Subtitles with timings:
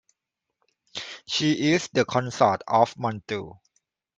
[1.27, 3.53] She is the consort of Montu.